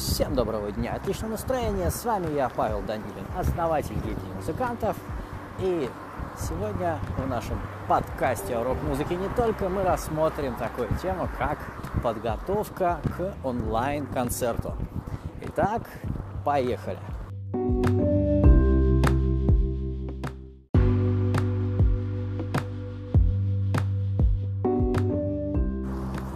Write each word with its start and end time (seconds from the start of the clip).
Всем 0.00 0.34
доброго 0.34 0.72
дня, 0.72 0.94
отличного 0.94 1.32
настроения. 1.32 1.90
С 1.90 2.06
вами 2.06 2.34
я, 2.34 2.48
Павел 2.48 2.80
Данилин, 2.80 3.26
основатель 3.36 3.96
гильдии 3.96 4.34
музыкантов. 4.34 4.96
И 5.58 5.90
сегодня 6.38 6.98
в 7.18 7.28
нашем 7.28 7.60
подкасте 7.86 8.56
о 8.56 8.64
рок-музыке 8.64 9.14
не 9.14 9.28
только 9.36 9.68
мы 9.68 9.82
рассмотрим 9.82 10.56
такую 10.56 10.88
тему, 11.02 11.28
как 11.38 11.58
подготовка 12.02 12.98
к 13.14 13.34
онлайн-концерту. 13.44 14.74
Итак, 15.42 15.82
поехали. 16.46 16.98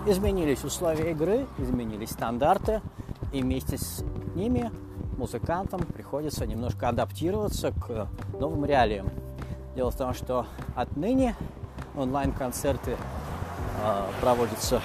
Изменились 0.07 0.63
условия 0.65 1.13
игры, 1.13 1.47
изменились 1.57 2.11
стандарты, 2.11 2.83
и 3.35 3.43
вместе 3.43 3.77
с 3.77 4.05
ними 4.37 4.71
музыкантам 5.19 5.81
приходится 5.81 6.47
немножко 6.47 6.89
адаптироваться 6.89 7.73
к 7.73 8.09
новым 8.39 8.65
реалиям. 8.65 9.11
Дело 9.75 9.91
в 9.91 9.97
том, 9.97 10.15
что 10.15 10.47
отныне 10.77 11.35
онлайн-концерты 11.97 12.93
э, 12.93 12.97
проводятся 14.21 14.81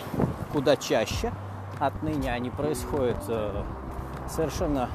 куда 0.51 0.75
чаще. 0.75 1.31
Отныне 1.79 2.33
они 2.33 2.49
происходят 2.49 3.23
э, 3.27 3.63
совершенно 4.27 4.89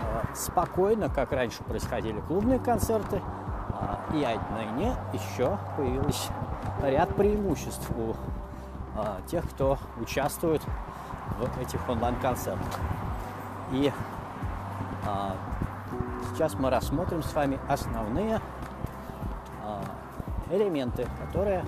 э, 0.00 0.34
спокойно, 0.34 1.08
как 1.08 1.30
раньше 1.30 1.62
происходили 1.62 2.18
клубные 2.26 2.58
концерты. 2.58 3.22
Э, 3.70 4.16
и 4.16 4.24
отныне 4.24 4.96
еще 5.12 5.58
появилось 5.76 6.26
ряд 6.82 7.14
преимуществ 7.14 7.88
у 7.96 8.14
а, 8.96 9.20
тех, 9.28 9.48
кто 9.48 9.78
участвует 10.00 10.60
в 11.38 11.60
этих 11.60 11.88
онлайн-концертах. 11.88 12.80
И 13.72 13.92
а, 15.06 15.36
сейчас 16.32 16.54
мы 16.54 16.70
рассмотрим 16.70 17.22
с 17.22 17.32
вами 17.34 17.58
основные 17.68 18.40
а, 19.64 19.82
элементы, 20.50 21.06
которые, 21.20 21.64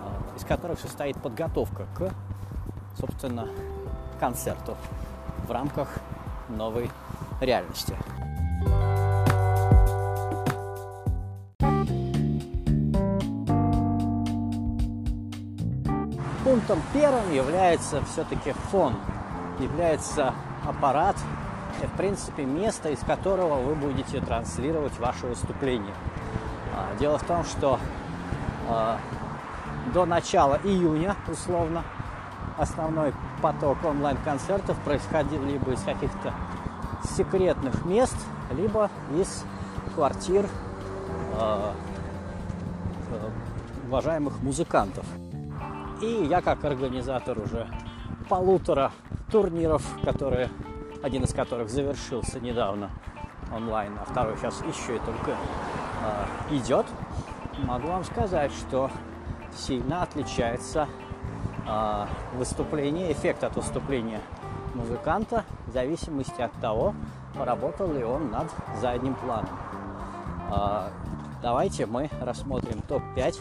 а, 0.00 0.36
из 0.36 0.44
которых 0.44 0.78
состоит 0.80 1.16
подготовка 1.20 1.86
к, 1.94 2.10
собственно, 2.98 3.48
концерту 4.18 4.76
в 5.46 5.50
рамках 5.50 5.88
новой 6.48 6.90
реальности. 7.40 7.96
Пунктом 16.62 16.82
первым 16.92 17.32
является 17.32 18.04
все-таки 18.04 18.52
фон, 18.52 18.94
является 19.58 20.32
аппарат, 20.64 21.16
и, 21.82 21.86
в 21.86 21.92
принципе, 21.94 22.44
место, 22.44 22.90
из 22.90 23.00
которого 23.00 23.60
вы 23.60 23.74
будете 23.74 24.20
транслировать 24.20 24.96
ваше 25.00 25.26
выступление. 25.26 25.92
А, 26.72 26.96
дело 27.00 27.18
в 27.18 27.24
том, 27.24 27.42
что 27.42 27.80
э, 28.68 28.96
до 29.92 30.06
начала 30.06 30.60
июня, 30.62 31.16
условно, 31.26 31.82
основной 32.56 33.12
поток 33.40 33.84
онлайн-концертов 33.84 34.78
происходил 34.84 35.44
либо 35.44 35.72
из 35.72 35.82
каких-то 35.82 36.32
секретных 37.16 37.84
мест, 37.84 38.16
либо 38.52 38.88
из 39.16 39.44
квартир 39.96 40.46
э, 41.40 41.72
уважаемых 43.88 44.40
музыкантов. 44.42 45.04
И 46.02 46.26
я 46.28 46.42
как 46.42 46.64
организатор 46.64 47.38
уже 47.38 47.68
полутора 48.28 48.90
турниров, 49.30 49.84
которые, 50.02 50.50
один 51.00 51.22
из 51.22 51.32
которых 51.32 51.70
завершился 51.70 52.40
недавно 52.40 52.90
онлайн, 53.54 53.92
а 54.00 54.04
второй 54.04 54.36
сейчас 54.36 54.60
еще 54.62 54.96
и 54.96 54.98
только 54.98 55.30
э, 55.30 56.56
идет, 56.56 56.86
могу 57.58 57.86
вам 57.86 58.02
сказать, 58.02 58.50
что 58.50 58.90
сильно 59.54 60.02
отличается 60.02 60.88
э, 61.68 62.06
выступление, 62.34 63.12
эффект 63.12 63.44
от 63.44 63.54
выступления 63.54 64.20
музыканта 64.74 65.44
в 65.68 65.72
зависимости 65.72 66.40
от 66.40 66.52
того, 66.54 66.94
поработал 67.38 67.92
ли 67.92 68.02
он 68.02 68.28
над 68.28 68.50
задним 68.80 69.14
планом. 69.14 69.56
Э, 70.50 70.88
давайте 71.40 71.86
мы 71.86 72.10
рассмотрим 72.20 72.82
топ-5 72.88 73.38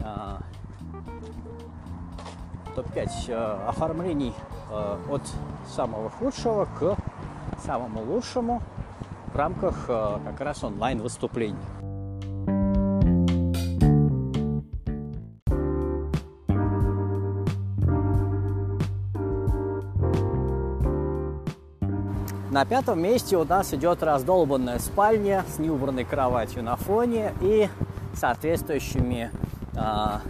э, 0.00 0.38
топ-5 2.78 3.10
э, 3.28 3.68
оформлений 3.68 4.32
э, 4.70 4.96
от 5.10 5.22
самого 5.74 6.10
худшего 6.10 6.68
к 6.78 6.96
самому 7.66 8.04
лучшему 8.04 8.62
в 9.32 9.36
рамках 9.36 9.86
э, 9.88 10.18
как 10.24 10.40
раз 10.40 10.62
онлайн 10.62 11.00
выступлений. 11.00 11.56
На 22.52 22.64
пятом 22.64 23.00
месте 23.02 23.36
у 23.36 23.44
нас 23.44 23.74
идет 23.74 24.04
раздолбанная 24.04 24.78
спальня 24.78 25.44
с 25.52 25.58
неубранной 25.58 26.04
кроватью 26.04 26.62
на 26.62 26.76
фоне 26.76 27.32
и 27.40 27.68
соответствующими 28.14 29.32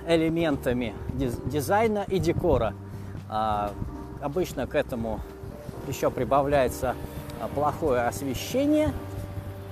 элементами 0.07 0.95
дизайна 1.15 2.05
и 2.09 2.19
декора. 2.19 2.75
А, 3.31 3.73
обычно 4.23 4.67
к 4.67 4.75
этому 4.75 5.21
еще 5.87 6.11
прибавляется 6.11 6.95
а, 7.41 7.49
плохое 7.49 8.03
освещение 8.03 8.93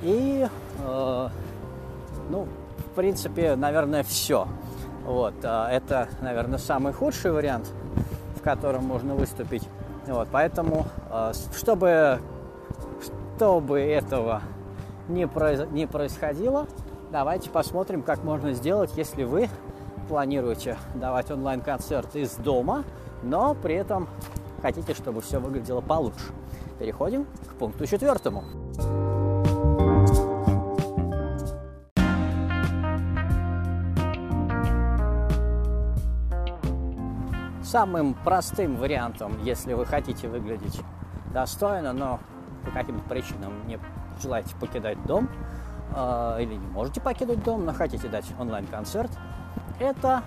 и, 0.03 0.47
ну, 0.79 2.49
в 2.79 2.95
принципе, 2.95 3.57
наверное, 3.57 4.03
все. 4.03 4.47
Вот, 5.05 5.35
это, 5.39 6.09
наверное, 6.21 6.59
самый 6.59 6.93
худший 6.93 7.33
вариант, 7.33 7.73
в 8.37 8.43
котором 8.43 8.85
можно 8.85 9.15
выступить. 9.15 9.63
Вот, 10.07 10.29
поэтому, 10.31 10.87
чтобы, 11.57 12.21
чтобы 13.37 13.81
этого 13.81 14.43
не, 15.09 15.27
произ... 15.27 15.67
не 15.71 15.87
происходило, 15.87 16.67
давайте 17.11 17.51
посмотрим, 17.51 18.03
как 18.03 18.25
можно 18.25 18.53
сделать, 18.53 18.91
если 18.97 19.25
вы 19.25 19.49
планируете 20.09 20.77
давать 20.95 21.31
онлайн-концерт 21.31 22.15
из 22.17 22.35
дома, 22.37 22.85
но 23.23 23.55
при 23.55 23.75
этом 23.75 24.09
хотите, 24.63 24.95
чтобы 24.95 25.21
все 25.21 25.41
выглядело 25.41 25.81
получше. 25.81 26.33
Переходим 26.79 27.27
к 27.49 27.55
пункту 27.55 27.87
четвертому. 27.87 28.45
Самым 37.63 38.15
простым 38.15 38.77
вариантом, 38.77 39.43
если 39.43 39.75
вы 39.75 39.85
хотите 39.85 40.29
выглядеть 40.29 40.81
достойно, 41.35 41.93
но 41.93 42.21
по 42.65 42.71
каким-то 42.71 43.07
причинам 43.09 43.67
не 43.67 43.79
желаете 44.23 44.55
покидать 44.57 45.05
дом, 45.05 45.29
э, 45.97 46.43
или 46.43 46.55
не 46.55 46.67
можете 46.69 47.01
покинуть 47.01 47.43
дом, 47.43 47.65
но 47.65 47.73
хотите 47.73 48.09
дать 48.09 48.27
онлайн-концерт, 48.39 49.11
это 49.81 50.23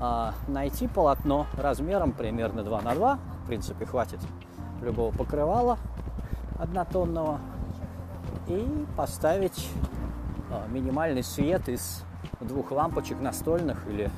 э, 0.00 0.30
найти 0.48 0.88
полотно 0.88 1.46
размером 1.56 2.12
примерно 2.12 2.62
2 2.62 2.82
на 2.82 2.94
2, 2.94 3.18
в 3.44 3.46
принципе, 3.46 3.86
хватит 3.86 4.20
любого 4.82 5.12
покрывала 5.12 5.78
однотонного, 6.58 7.38
и 8.48 8.86
поставить 8.96 9.70
э, 10.50 10.68
минимальный 10.68 11.22
свет 11.22 11.68
из 11.68 12.04
двух 12.40 12.72
лампочек 12.72 13.20
настольных 13.20 13.86
или 13.86 14.10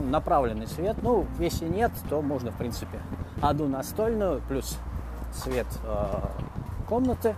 направленный 0.00 0.66
свет. 0.66 0.96
Ну, 1.02 1.26
если 1.38 1.68
нет, 1.68 1.92
то 2.08 2.22
можно, 2.22 2.50
в 2.50 2.56
принципе, 2.56 3.00
одну 3.40 3.68
настольную 3.68 4.40
плюс 4.48 4.78
свет 5.32 5.66
э, 5.84 6.20
комнаты. 6.88 7.34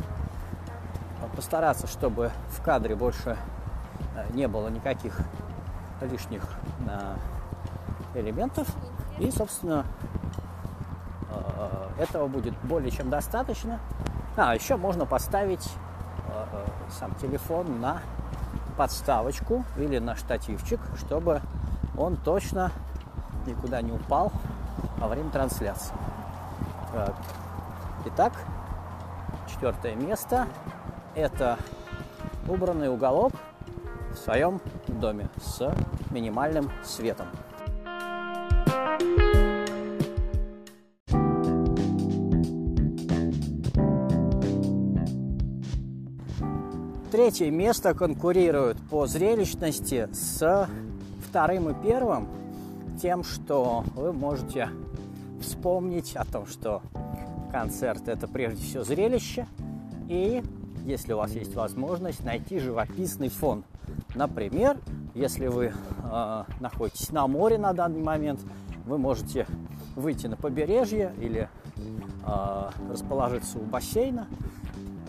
Постараться, 1.36 1.86
чтобы 1.86 2.32
в 2.48 2.62
кадре 2.62 2.96
больше 2.96 3.36
не 4.32 4.48
было 4.48 4.68
никаких 4.68 5.18
лишних 6.00 6.42
э, 6.88 7.16
элементов. 8.14 8.68
И, 9.18 9.30
собственно, 9.30 9.84
э, 11.30 11.88
этого 12.02 12.26
будет 12.28 12.54
более 12.62 12.90
чем 12.90 13.10
достаточно. 13.10 13.80
А, 14.36 14.54
еще 14.54 14.76
можно 14.76 15.06
поставить 15.06 15.66
э, 16.28 16.66
сам 16.90 17.14
телефон 17.16 17.80
на 17.80 18.00
подставочку 18.76 19.64
или 19.76 19.98
на 19.98 20.16
штативчик, 20.16 20.80
чтобы 20.96 21.40
он 21.96 22.16
точно 22.16 22.70
никуда 23.46 23.80
не 23.80 23.92
упал 23.92 24.32
во 24.98 25.08
время 25.08 25.30
трансляции. 25.30 25.94
Итак, 28.06 28.32
четвертое 29.48 29.94
место– 29.94 30.46
это 31.16 31.58
убранный 32.46 32.90
уголок 32.90 33.32
в 34.12 34.16
своем 34.16 34.60
доме 34.86 35.28
с 35.42 35.74
минимальным 36.10 36.70
светом. 36.84 37.26
Третье 47.10 47.50
место 47.50 47.94
конкурирует 47.94 48.76
по 48.90 49.06
зрелищности 49.06 50.08
с 50.12 50.68
вторым 51.26 51.70
и 51.70 51.82
первым 51.82 52.28
тем, 53.00 53.24
что 53.24 53.84
вы 53.94 54.12
можете 54.12 54.68
вспомнить 55.40 56.14
о 56.14 56.26
том, 56.26 56.46
что 56.46 56.82
концерт 57.50 58.06
это 58.06 58.28
прежде 58.28 58.62
всего 58.62 58.84
зрелище, 58.84 59.46
и 60.08 60.42
если 60.86 61.12
у 61.12 61.16
вас 61.16 61.32
есть 61.32 61.54
возможность, 61.54 62.24
найти 62.24 62.60
живописный 62.60 63.28
фон. 63.28 63.64
Например, 64.14 64.78
если 65.14 65.48
вы 65.48 65.72
э, 65.72 66.44
находитесь 66.60 67.10
на 67.10 67.26
море 67.26 67.58
на 67.58 67.72
данный 67.72 68.02
момент, 68.02 68.40
вы 68.86 68.96
можете 68.96 69.46
выйти 69.96 70.28
на 70.28 70.36
побережье 70.36 71.12
или 71.20 71.48
э, 72.24 72.70
расположиться 72.90 73.58
у 73.58 73.62
бассейна, 73.62 74.28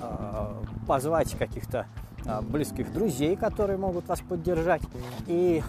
э, 0.02 0.64
позвать 0.88 1.38
каких-то 1.38 1.86
э, 2.26 2.42
близких 2.42 2.92
друзей, 2.92 3.36
которые 3.36 3.78
могут 3.78 4.08
вас 4.08 4.22
поддержать, 4.22 4.82
и 5.28 5.62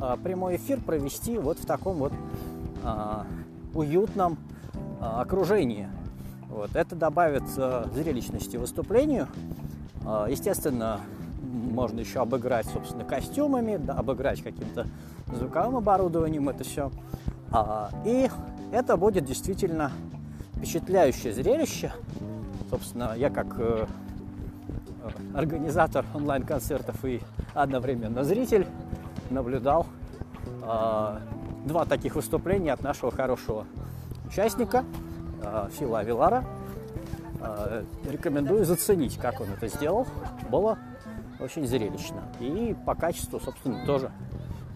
э, 0.00 0.16
прямой 0.22 0.56
эфир 0.56 0.80
провести 0.80 1.38
вот 1.38 1.58
в 1.58 1.64
таком 1.64 1.96
вот 1.96 2.12
э, 2.82 3.22
уютном 3.72 4.36
э, 5.00 5.04
окружении. 5.04 5.88
Вот. 6.54 6.76
Это 6.76 6.94
добавит 6.94 7.42
зрелищности 7.48 8.56
выступлению. 8.56 9.26
Э, 10.06 10.26
естественно, 10.30 11.00
можно 11.42 11.98
еще 11.98 12.20
обыграть, 12.20 12.66
собственно, 12.66 13.04
костюмами, 13.04 13.76
да, 13.76 13.94
обыграть 13.94 14.40
каким-то 14.40 14.86
звуковым 15.26 15.78
оборудованием 15.78 16.48
это 16.48 16.62
все. 16.62 16.92
А, 17.50 17.90
и 18.04 18.30
это 18.70 18.96
будет 18.96 19.24
действительно 19.24 19.90
впечатляющее 20.56 21.32
зрелище. 21.32 21.92
Собственно, 22.70 23.14
я 23.16 23.30
как 23.30 23.58
э, 23.58 23.86
организатор 25.34 26.06
онлайн-концертов 26.14 27.04
и 27.04 27.20
одновременно 27.52 28.22
зритель 28.22 28.68
наблюдал 29.30 29.88
э, 30.62 31.18
два 31.66 31.84
таких 31.84 32.14
выступления 32.14 32.72
от 32.72 32.80
нашего 32.80 33.10
хорошего 33.10 33.66
участника 34.28 34.84
Фила 35.72 36.00
Авилара. 36.00 36.44
Э, 37.40 37.84
рекомендую 38.08 38.64
заценить, 38.64 39.18
как 39.18 39.40
он 39.40 39.48
это 39.50 39.68
сделал. 39.68 40.06
Было 40.50 40.78
очень 41.38 41.66
зрелищно. 41.66 42.22
И 42.40 42.74
по 42.86 42.94
качеству, 42.94 43.38
собственно, 43.38 43.84
тоже 43.84 44.10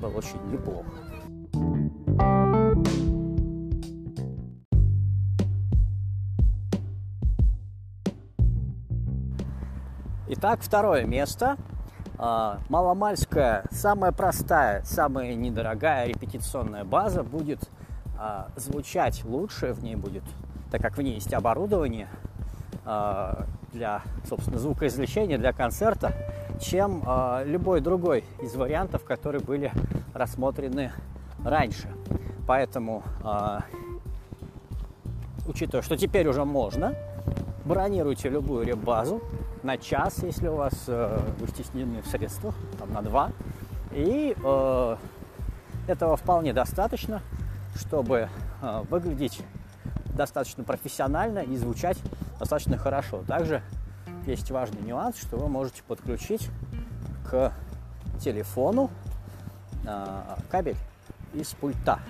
было 0.01 0.11
очень 0.11 0.39
неплохо. 0.51 0.89
Итак, 10.29 10.61
второе 10.61 11.05
место. 11.05 11.57
А, 12.19 12.59
маломальская, 12.69 13.65
самая 13.71 14.13
простая, 14.13 14.83
самая 14.85 15.35
недорогая 15.35 16.07
репетиционная 16.07 16.85
база 16.85 17.23
будет 17.23 17.71
звучать 18.57 19.25
лучше, 19.25 19.73
в 19.73 19.85
ней 19.85 19.95
будет, 19.95 20.25
так 20.71 20.81
как 20.81 20.97
в 20.97 21.03
ней 21.03 21.15
есть 21.15 21.33
оборудование 21.33 22.09
а, 22.85 23.47
для, 23.73 24.03
собственно, 24.29 24.59
звукоизвлечения, 24.59 25.39
для 25.39 25.53
концерта, 25.53 26.13
чем 26.61 27.05
любой 27.45 27.81
другой 27.81 28.25
из 28.43 28.57
вариантов, 28.57 29.05
которые 29.05 29.41
были 29.41 29.71
рассмотрены 30.13 30.91
раньше. 31.45 31.89
Поэтому, 32.49 33.05
учитывая, 35.47 35.83
что 35.83 35.97
теперь 35.97 36.27
уже 36.27 36.45
можно, 36.45 36.95
бронируйте 37.65 38.29
любую 38.29 38.67
реп-базу, 38.67 39.23
на 39.63 39.77
час, 39.77 40.23
если 40.23 40.49
у 40.49 40.57
вас 40.57 40.85
э, 40.87 41.21
вы 41.39 41.49
стеснены 41.49 42.03
в 42.03 42.07
средствах, 42.07 42.55
там, 42.79 42.93
на 42.93 43.03
два. 43.03 43.33
И 43.93 44.35
э, 44.43 44.97
этого 45.87 46.17
вполне 46.17 46.53
достаточно, 46.53 47.23
чтобы 47.77 48.29
э, 48.63 48.85
выглядеть 48.89 49.43
достаточно 50.19 50.65
профессионально 50.65 51.39
и 51.39 51.57
звучать 51.57 51.97
достаточно 52.39 52.77
хорошо. 52.77 53.23
Также 53.27 53.63
есть 54.27 54.51
важный 54.51 54.83
нюанс, 54.83 55.17
что 55.17 55.39
вы 55.39 55.49
можете 55.49 55.83
подключить 55.85 56.51
к 57.31 57.53
телефону 58.21 58.91
э, 59.87 60.37
кабель 60.51 60.77
из 61.33 61.49
пульта. 61.55 62.01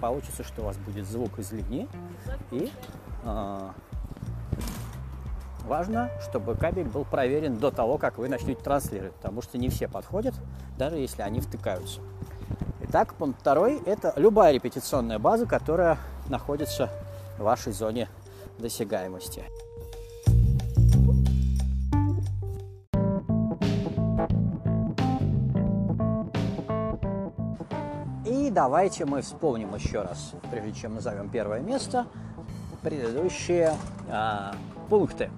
Получится, 0.00 0.42
что 0.42 0.62
у 0.62 0.64
вас 0.64 0.76
будет 0.76 1.06
звук 1.06 1.38
из 1.38 1.52
линии 1.52 1.88
и 2.50 2.70
э, 3.24 3.70
Важно, 5.68 6.10
чтобы 6.22 6.54
кабель 6.54 6.88
был 6.88 7.04
проверен 7.04 7.58
до 7.58 7.70
того, 7.70 7.98
как 7.98 8.16
вы 8.16 8.30
начнете 8.30 8.58
транслировать, 8.62 9.12
потому 9.16 9.42
что 9.42 9.58
не 9.58 9.68
все 9.68 9.86
подходят, 9.86 10.34
даже 10.78 10.96
если 10.96 11.20
они 11.20 11.40
втыкаются. 11.40 12.00
Итак, 12.84 13.12
пункт 13.12 13.38
второй– 13.38 13.78
это 13.84 14.14
любая 14.16 14.54
репетиционная 14.54 15.18
база, 15.18 15.44
которая 15.44 15.98
находится 16.30 16.88
вашей 17.38 17.72
зоне 17.72 18.08
досягаемости. 18.58 19.44
И 28.24 28.50
давайте 28.50 29.04
мы 29.04 29.22
вспомним 29.22 29.74
еще 29.74 30.02
раз, 30.02 30.32
прежде 30.50 30.72
чем 30.72 30.94
назовем 30.94 31.28
первое 31.28 31.60
место, 31.60 32.06
предыдущие 32.82 33.74
а, 34.10 34.54
пункты. 34.88 35.30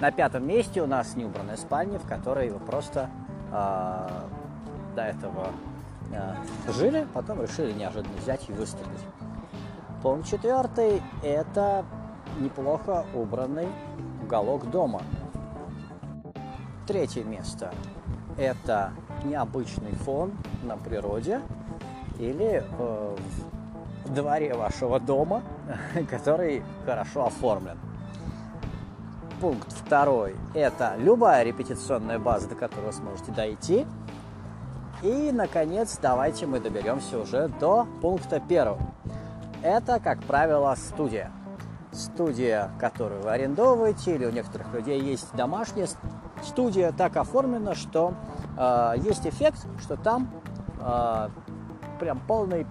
На 0.00 0.12
пятом 0.12 0.46
месте 0.46 0.80
у 0.80 0.86
нас 0.86 1.16
неубранная 1.16 1.56
спальня, 1.56 1.98
в 1.98 2.06
которой 2.06 2.50
вы 2.50 2.60
просто 2.60 3.10
э, 3.52 4.08
до 4.94 5.02
этого 5.02 5.48
э, 6.12 6.72
жили, 6.72 7.04
потом 7.14 7.42
решили 7.42 7.72
неожиданно 7.72 8.16
взять 8.18 8.48
и 8.48 8.52
выступить. 8.52 9.00
Пункт 10.02 10.28
четвертый– 10.28 11.02
это 11.24 11.84
неплохо 12.38 13.04
убранный 13.14 13.66
уголок 14.22 14.70
дома. 14.70 15.02
Третье 16.86 17.24
место– 17.24 17.74
это 18.38 18.92
необычный 19.24 19.90
фон 19.90 20.34
на 20.62 20.76
природе 20.76 21.40
или 22.20 22.62
э, 22.78 23.16
в 24.04 24.14
дворе 24.14 24.54
вашего 24.54 25.00
дома, 25.00 25.42
который 26.10 26.62
хорошо 26.84 27.26
оформлен. 27.26 27.76
Пункт 29.40 29.72
второй– 29.72 30.36
это 30.54 30.94
любая 30.96 31.42
репетиционная 31.42 32.20
база, 32.20 32.48
до 32.48 32.54
которой 32.54 32.86
вы 32.86 32.92
сможете 32.92 33.32
дойти. 33.32 33.84
И, 35.02 35.32
наконец, 35.32 35.98
давайте 36.00 36.46
мы 36.46 36.60
доберемся 36.60 37.18
уже 37.18 37.48
до 37.48 37.88
пункта 38.00 38.38
первого. 38.38 38.78
Это, 39.62 40.00
как 40.00 40.22
правило, 40.22 40.74
студия. 40.76 41.30
Студия, 41.92 42.70
которую 42.78 43.22
вы 43.22 43.30
арендовываете, 43.30 44.14
или 44.14 44.26
у 44.26 44.30
некоторых 44.30 44.72
людей 44.72 45.00
есть 45.00 45.34
домашняя 45.34 45.88
студия, 46.42 46.92
так 46.92 47.16
оформлена, 47.16 47.74
что 47.74 48.14
э, 48.56 48.94
есть 48.98 49.26
эффект, 49.26 49.66
что 49.80 49.96
там 49.96 50.30
э, 50.80 51.28
прям 51.98 52.20
полный 52.20 52.66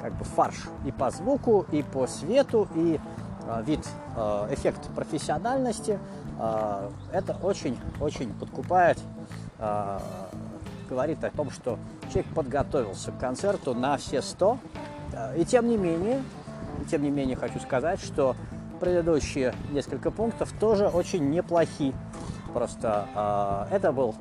как 0.00 0.14
бы 0.14 0.24
фарш 0.24 0.68
и 0.84 0.92
по 0.92 1.10
звуку, 1.10 1.66
и 1.72 1.82
по 1.82 2.06
свету, 2.06 2.68
и 2.74 3.00
Э, 3.46 3.62
вид, 3.62 3.86
э, 4.16 4.48
эффект 4.50 4.88
профессиональности, 4.94 5.98
э, 6.38 6.90
это 7.12 7.36
очень-очень 7.42 8.34
подкупает, 8.34 8.98
говорит 10.90 11.24
о 11.24 11.30
том, 11.30 11.50
что 11.50 11.78
человек 12.12 12.26
подготовился 12.34 13.10
к 13.10 13.18
концерту 13.18 13.74
на 13.74 13.96
все 13.96 14.20
100. 14.20 14.58
И 15.36 15.44
тем 15.44 15.68
не 15.68 15.76
менее, 15.76 16.22
тем 16.90 17.02
не 17.02 17.10
менее 17.10 17.36
хочу 17.36 17.58
сказать, 17.60 18.00
что 18.00 18.36
предыдущие 18.80 19.54
несколько 19.70 20.10
пунктов 20.10 20.52
тоже 20.58 20.88
очень 20.88 21.30
неплохи. 21.30 21.94
Просто 22.52 23.66
это 23.70 23.92
был 23.92 24.14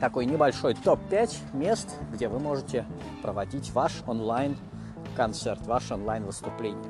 такой 0.00 0.26
небольшой 0.26 0.74
топ-5 0.74 1.56
мест, 1.56 1.96
где 2.12 2.28
вы 2.28 2.38
можете 2.38 2.84
проводить 3.22 3.72
ваш 3.72 4.02
онлайн-концерт, 4.06 5.66
ваше 5.66 5.94
онлайн-выступление. 5.94 6.84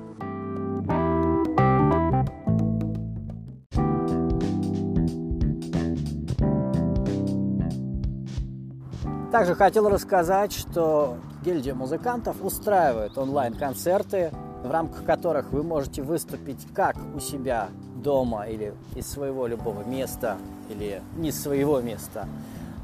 Также 9.30 9.54
хотел 9.54 9.88
рассказать, 9.88 10.52
что 10.52 11.18
гильдия 11.48 11.74
музыкантов 11.74 12.36
устраивает 12.42 13.16
онлайн-концерты, 13.16 14.32
в 14.62 14.70
рамках 14.70 15.02
которых 15.06 15.50
вы 15.50 15.62
можете 15.62 16.02
выступить 16.02 16.66
как 16.74 16.94
у 17.16 17.20
себя 17.20 17.70
дома 17.96 18.46
или 18.48 18.74
из 18.94 19.10
своего 19.10 19.46
любого 19.46 19.82
места, 19.82 20.36
или 20.68 21.00
не 21.16 21.32
своего 21.32 21.80
места, 21.80 22.28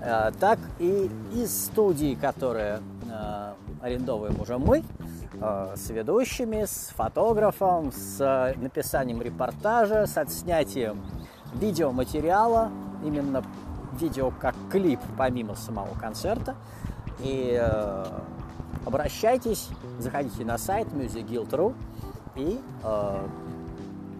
э, 0.01 0.33
так 0.41 0.59
и 0.79 1.11
из 1.35 1.67
студии, 1.67 2.15
которые 2.15 2.81
э, 3.11 3.53
арендовываем 3.83 4.41
уже 4.41 4.57
мы, 4.57 4.83
э, 5.35 5.75
с 5.77 5.91
ведущими, 5.91 6.65
с 6.65 6.91
фотографом, 6.97 7.93
с 7.93 8.55
написанием 8.57 9.21
репортажа, 9.21 10.07
с 10.07 10.17
отснятием 10.17 11.05
видеоматериала 11.53 12.71
именно 13.05 13.45
видео 14.01 14.33
как 14.41 14.55
клип 14.71 15.01
помимо 15.19 15.55
самого 15.55 15.95
концерта. 16.01 16.55
И 17.21 17.61
обращайтесь, 18.87 19.69
заходите 19.99 20.45
на 20.45 20.59
сайт 20.59 20.89
musicguild.ru 20.89 21.75
и 22.37 22.61
э, 22.83 23.29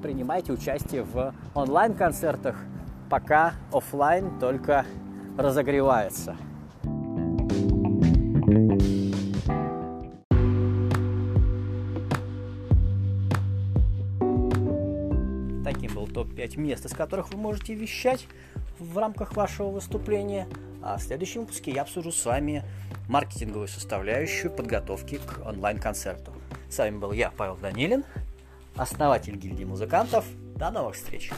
принимайте 0.03 0.53
участие 0.53 1.03
в 1.03 1.35
онлайн-концертах, 1.55 2.57
пока 3.11 3.55
офлайн 3.73 4.39
только 4.39 4.85
разогревается. 5.37 6.37
Таким 15.65 15.95
был 15.95 16.07
топ-5 16.07 16.61
мест, 16.61 16.85
из 16.85 16.93
которых 16.93 17.31
вы 17.33 17.39
можете 17.39 17.75
вещать 17.75 18.27
в 18.79 18.99
рамках 18.99 19.35
вашего 19.37 19.71
выступления. 19.71 20.47
А 20.87 20.99
в 20.99 21.03
следующем 21.03 21.41
выпуске 21.41 21.71
я 21.73 21.81
обсужу 21.81 22.13
с 22.13 22.27
вами 22.27 22.63
маркетинговую 23.09 23.69
составляющую 23.69 24.53
подготовки 24.53 25.19
к 25.19 25.41
онлайн-концерту. 25.47 26.35
С 26.69 26.77
вами 26.77 26.99
был 26.99 27.13
я, 27.13 27.31
Павел 27.31 27.57
Данилин, 27.57 28.05
основатель 28.77 29.35
гильдии 29.37 29.65
музыкантов. 29.65 30.27
До 30.57 30.71
новых 30.71 30.95
встреч! 30.97 31.31